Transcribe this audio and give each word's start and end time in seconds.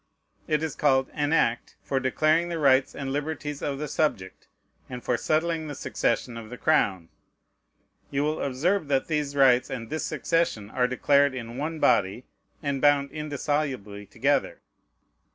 It 0.47 0.63
is 0.63 0.73
called 0.75 1.11
"An 1.13 1.31
act 1.31 1.75
for 1.83 1.99
declaring 1.99 2.49
the 2.49 2.57
rights 2.57 2.95
and 2.95 3.13
liberties 3.13 3.61
of 3.61 3.77
the 3.77 3.87
subject, 3.87 4.47
and 4.89 5.03
for 5.03 5.15
settling 5.15 5.67
the 5.67 5.75
succession 5.75 6.37
of 6.37 6.49
the 6.49 6.57
crown." 6.57 7.09
You 8.09 8.23
will 8.23 8.41
observe 8.41 8.87
that 8.87 9.05
these 9.05 9.35
rights 9.35 9.69
and 9.69 9.91
this 9.91 10.03
succession 10.03 10.71
are 10.71 10.87
declared 10.87 11.35
in 11.35 11.55
one 11.57 11.79
body, 11.79 12.25
and 12.63 12.81
bound 12.81 13.11
indissolubly 13.11 14.07
together. 14.07 14.59